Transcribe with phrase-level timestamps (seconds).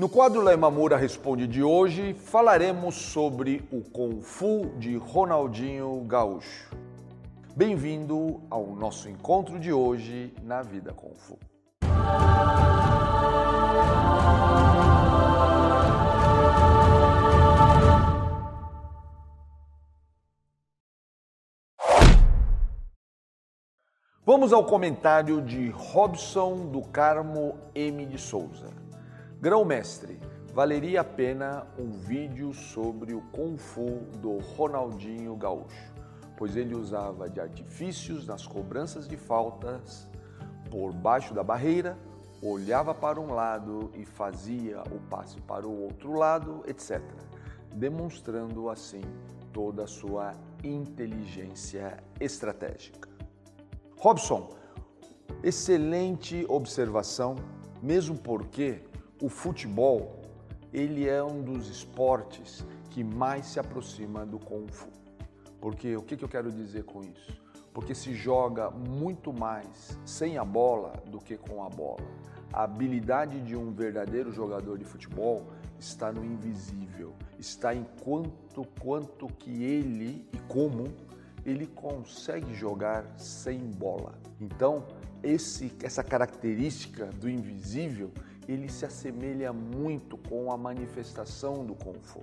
[0.00, 6.74] No quadro Laimamura Responde de hoje, falaremos sobre o Kung Fu de Ronaldinho Gaúcho.
[7.54, 11.38] Bem-vindo ao nosso encontro de hoje na Vida Kung Fu.
[24.24, 28.06] Vamos ao comentário de Robson do Carmo M.
[28.06, 28.89] de Souza.
[29.40, 30.18] Grão-mestre,
[30.52, 35.94] valeria a pena um vídeo sobre o Kung Fu do Ronaldinho Gaúcho,
[36.36, 40.06] pois ele usava de artifícios nas cobranças de faltas
[40.70, 41.96] por baixo da barreira,
[42.42, 47.00] olhava para um lado e fazia o passe para o outro lado, etc.,
[47.74, 49.00] demonstrando assim
[49.54, 53.08] toda a sua inteligência estratégica.
[53.96, 54.50] Robson,
[55.42, 57.36] excelente observação,
[57.82, 58.82] mesmo porque
[59.20, 60.18] o futebol
[60.72, 64.88] ele é um dos esportes que mais se aproxima do Kung Fu.
[65.60, 67.38] Porque o que, que eu quero dizer com isso?
[67.72, 72.06] Porque se joga muito mais sem a bola do que com a bola.
[72.52, 75.46] A habilidade de um verdadeiro jogador de futebol
[75.78, 80.84] está no invisível, está em quanto quanto que ele e como
[81.44, 84.14] ele consegue jogar sem bola.
[84.40, 84.84] Então,
[85.22, 88.10] esse, essa característica do invisível
[88.52, 92.20] ele se assemelha muito com a manifestação do Kung Fu.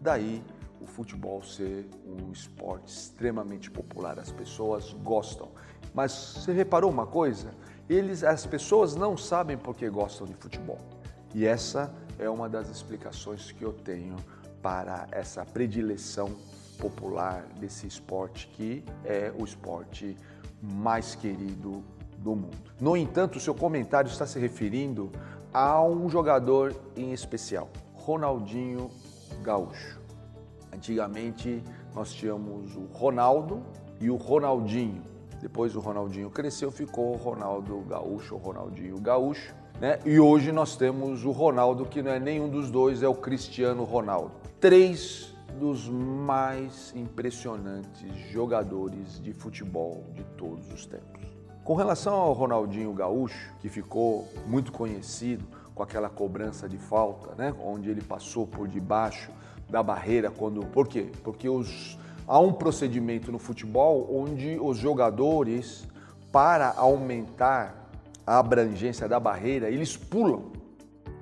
[0.00, 0.42] Daí
[0.80, 5.48] o futebol ser um esporte extremamente popular, as pessoas gostam.
[5.92, 7.52] Mas você reparou uma coisa?
[7.88, 10.78] Eles, as pessoas não sabem por que gostam de futebol.
[11.34, 14.16] E essa é uma das explicações que eu tenho
[14.62, 16.30] para essa predileção
[16.78, 20.16] popular desse esporte que é o esporte
[20.62, 21.82] mais querido
[22.24, 22.72] do mundo.
[22.80, 25.12] No entanto, o seu comentário está se referindo
[25.54, 28.90] a um jogador em especial, Ronaldinho
[29.40, 30.00] Gaúcho.
[30.74, 31.62] Antigamente
[31.94, 33.62] nós tínhamos o Ronaldo
[34.00, 35.02] e o Ronaldinho.
[35.40, 39.54] Depois o Ronaldinho cresceu, ficou o Ronaldo Gaúcho, o Ronaldinho Gaúcho.
[39.80, 40.00] Né?
[40.04, 43.84] E hoje nós temos o Ronaldo, que não é nenhum dos dois, é o Cristiano
[43.84, 44.32] Ronaldo.
[44.58, 51.33] Três dos mais impressionantes jogadores de futebol de todos os tempos.
[51.64, 57.54] Com relação ao Ronaldinho Gaúcho, que ficou muito conhecido com aquela cobrança de falta, né,
[57.58, 59.30] onde ele passou por debaixo
[59.70, 61.10] da barreira quando, por quê?
[61.22, 61.98] Porque os,
[62.28, 65.88] há um procedimento no futebol onde os jogadores
[66.30, 67.88] para aumentar
[68.26, 70.52] a abrangência da barreira, eles pulam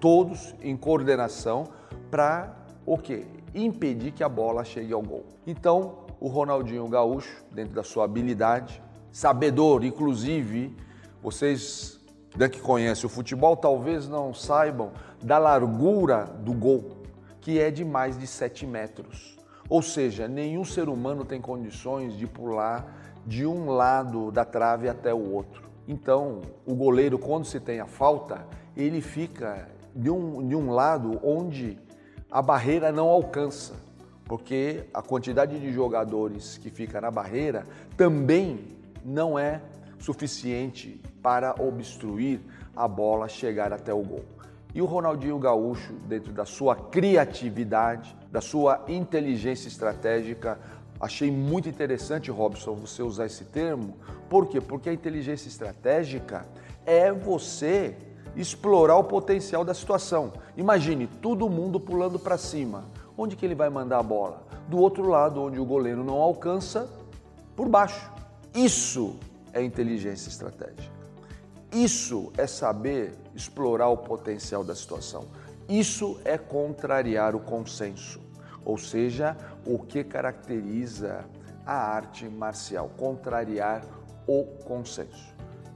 [0.00, 1.68] todos em coordenação
[2.10, 2.56] para
[2.86, 3.26] o quê?
[3.54, 5.26] Impedir que a bola chegue ao gol.
[5.46, 8.82] Então, o Ronaldinho Gaúcho, dentro da sua habilidade,
[9.12, 10.76] sabedor, inclusive,
[11.22, 12.00] vocês
[12.36, 17.02] né, que conhecem o futebol talvez não saibam da largura do gol,
[17.40, 19.38] que é de mais de 7 metros.
[19.68, 25.12] Ou seja, nenhum ser humano tem condições de pular de um lado da trave até
[25.12, 25.68] o outro.
[25.86, 28.46] Então, o goleiro, quando se tem a falta,
[28.76, 31.78] ele fica de um, de um lado onde
[32.30, 33.74] a barreira não alcança,
[34.24, 37.64] porque a quantidade de jogadores que fica na barreira
[37.96, 39.60] também não é
[39.98, 42.40] suficiente para obstruir
[42.74, 44.24] a bola chegar até o gol.
[44.74, 50.58] E o Ronaldinho Gaúcho, dentro da sua criatividade, da sua inteligência estratégica,
[51.00, 53.96] achei muito interessante, Robson, você usar esse termo.
[54.28, 54.60] Por quê?
[54.60, 56.46] Porque a inteligência estratégica
[56.86, 57.96] é você
[58.36, 60.32] explorar o potencial da situação.
[60.56, 62.84] Imagine todo mundo pulando para cima.
[63.18, 64.46] Onde que ele vai mandar a bola?
[64.68, 66.88] Do outro lado, onde o goleiro não alcança,
[67.56, 68.10] por baixo.
[68.54, 69.16] Isso
[69.52, 71.00] é inteligência estratégica.
[71.72, 75.28] Isso é saber explorar o potencial da situação.
[75.68, 78.20] Isso é contrariar o consenso,
[78.64, 81.24] ou seja, o que caracteriza
[81.64, 83.84] a arte marcial, contrariar
[84.26, 85.32] o consenso.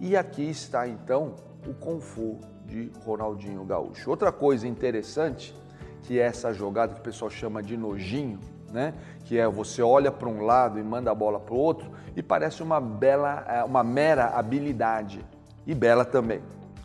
[0.00, 4.10] E aqui está então o Kung Fu de Ronaldinho Gaúcho.
[4.10, 5.54] Outra coisa interessante,
[6.02, 8.40] que é essa jogada que o pessoal chama de nojinho,
[8.76, 8.92] né?
[9.24, 12.22] que é você olha para um lado e manda a bola para o outro e
[12.22, 15.24] parece uma bela, é, uma mera habilidade
[15.66, 16.42] e bela também.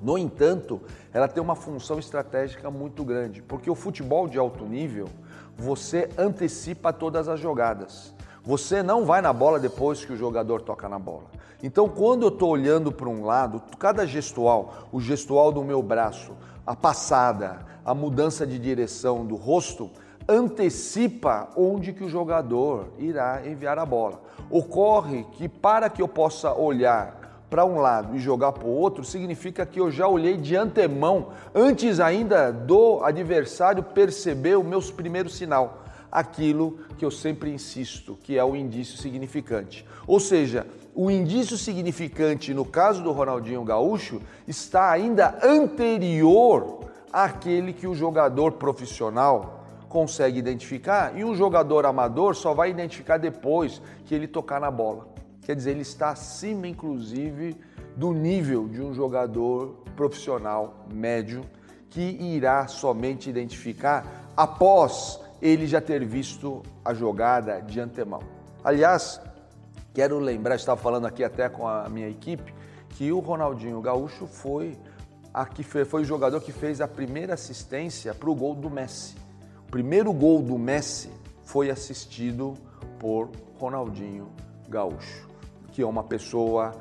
[0.00, 0.80] No entanto,
[1.12, 5.08] ela tem uma função estratégica muito grande, porque o futebol de alto nível,
[5.56, 8.14] você antecipa todas as jogadas.
[8.42, 11.26] Você não vai na bola depois que o jogador toca na bola.
[11.62, 16.32] Então, quando eu estou olhando para um lado, cada gestual, o gestual do meu braço,
[16.66, 19.90] a passada, a mudança de direção do rosto,
[20.28, 24.22] antecipa onde que o jogador irá enviar a bola.
[24.50, 29.04] Ocorre que para que eu possa olhar para um lado e jogar para o outro,
[29.04, 35.28] significa que eu já olhei de antemão, antes ainda do adversário perceber o meu primeiro
[35.28, 39.86] sinal, aquilo que eu sempre insisto, que é o indício significante.
[40.06, 46.80] Ou seja, o indício significante no caso do Ronaldinho Gaúcho está ainda anterior
[47.12, 49.53] àquele que o jogador profissional
[49.94, 55.06] consegue identificar e o jogador amador só vai identificar depois que ele tocar na bola.
[55.42, 57.56] Quer dizer, ele está acima, inclusive,
[57.94, 61.44] do nível de um jogador profissional médio
[61.90, 68.20] que irá somente identificar após ele já ter visto a jogada de antemão.
[68.64, 69.20] Aliás,
[69.94, 72.52] quero lembrar, estava falando aqui até com a minha equipe,
[72.88, 74.76] que o Ronaldinho Gaúcho foi,
[75.32, 79.22] a que foi o jogador que fez a primeira assistência para o gol do Messi.
[79.74, 81.10] O primeiro gol do Messi
[81.42, 82.54] foi assistido
[82.96, 83.28] por
[83.58, 84.28] Ronaldinho
[84.68, 85.26] Gaúcho
[85.72, 86.76] que é uma pessoa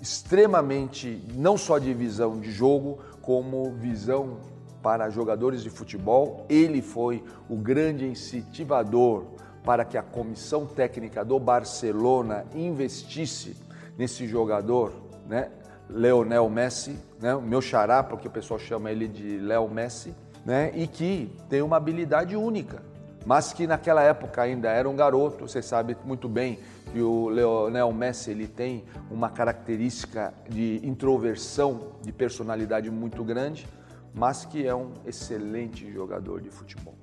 [0.00, 4.38] extremamente, não só de visão de jogo, como visão
[4.82, 6.46] para jogadores de futebol.
[6.48, 9.24] Ele foi o grande incentivador
[9.62, 13.58] para que a comissão técnica do Barcelona investisse
[13.98, 14.94] nesse jogador,
[15.28, 15.50] né?
[15.90, 17.34] Leonel Messi, né?
[17.34, 20.14] o meu xará, porque o pessoal chama ele de Léo Messi,
[20.48, 20.72] né?
[20.74, 22.82] e que tem uma habilidade única,
[23.26, 26.58] mas que naquela época ainda era um garoto, você sabe muito bem
[26.90, 33.68] que o Leonel Messi ele tem uma característica de introversão, de personalidade muito grande,
[34.14, 36.94] mas que é um excelente jogador de futebol.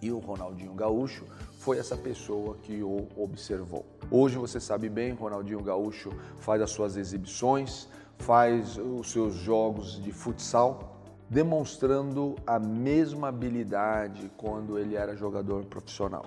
[0.00, 1.24] E o Ronaldinho Gaúcho
[1.58, 3.84] foi essa pessoa que o observou.
[4.12, 7.88] Hoje você sabe bem, Ronaldinho Gaúcho faz as suas exibições,
[8.18, 10.91] faz os seus jogos de futsal,
[11.32, 16.26] demonstrando a mesma habilidade quando ele era jogador profissional.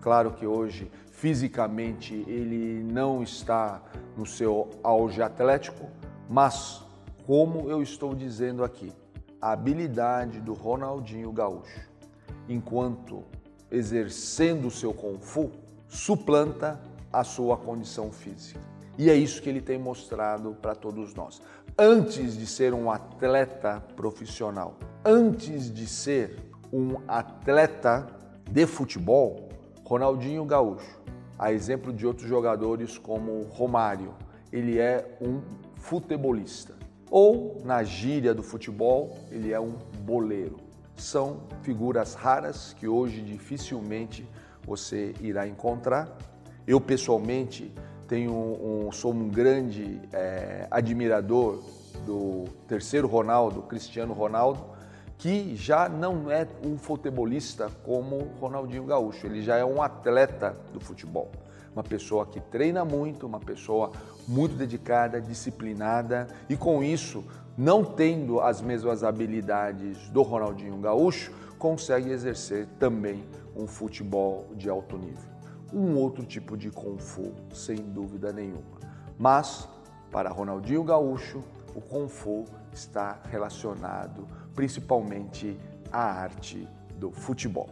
[0.00, 3.82] Claro que hoje fisicamente ele não está
[4.16, 5.88] no seu auge atlético,
[6.30, 6.84] mas
[7.26, 8.92] como eu estou dizendo aqui,
[9.42, 11.88] a habilidade do Ronaldinho Gaúcho,
[12.48, 13.24] enquanto
[13.72, 15.50] exercendo o seu Kung Fu,
[15.88, 16.80] suplanta
[17.12, 18.60] a sua condição física.
[18.96, 21.42] E é isso que ele tem mostrado para todos nós.
[21.76, 26.36] Antes de ser um atleta profissional, antes de ser
[26.72, 28.06] um atleta
[28.48, 29.48] de futebol,
[29.84, 31.02] Ronaldinho Gaúcho
[31.38, 34.14] a exemplo de outros jogadores como Romário,
[34.52, 35.40] ele é um
[35.74, 36.74] futebolista.
[37.10, 39.72] Ou, na gíria do futebol, ele é um
[40.02, 40.56] boleiro.
[40.96, 44.28] São figuras raras que hoje dificilmente
[44.64, 46.16] você irá encontrar.
[46.66, 47.72] Eu, pessoalmente,
[48.08, 51.62] tenho um, sou um grande é, admirador
[52.06, 54.64] do terceiro Ronaldo, Cristiano Ronaldo,
[55.16, 60.80] que já não é um futebolista como Ronaldinho Gaúcho, ele já é um atleta do
[60.80, 61.30] futebol.
[61.72, 63.90] Uma pessoa que treina muito, uma pessoa
[64.28, 67.24] muito dedicada, disciplinada e com isso,
[67.56, 73.24] não tendo as mesmas habilidades do Ronaldinho Gaúcho, consegue exercer também
[73.56, 75.33] um futebol de alto nível.
[75.74, 78.78] Um outro tipo de Kung Fu, sem dúvida nenhuma.
[79.18, 79.68] Mas,
[80.12, 81.42] para Ronaldinho Gaúcho,
[81.74, 85.58] o Kung Fu está relacionado principalmente
[85.90, 87.68] à arte do futebol.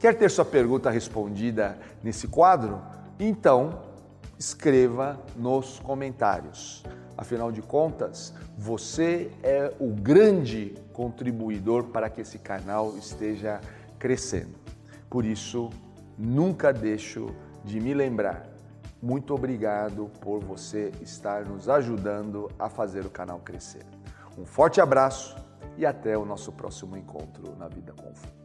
[0.00, 2.82] Quer ter sua pergunta respondida nesse quadro?
[3.16, 3.82] Então,
[4.36, 6.82] escreva nos comentários.
[7.16, 13.60] Afinal de contas, você é o grande contribuidor para que esse canal esteja
[14.00, 14.58] crescendo.
[15.08, 15.70] Por isso,
[16.16, 17.26] nunca deixo
[17.64, 18.48] de me lembrar.
[19.00, 23.84] Muito obrigado por você estar nos ajudando a fazer o canal crescer.
[24.38, 25.36] Um forte abraço
[25.76, 28.41] e até o nosso próximo encontro na Vida Confu.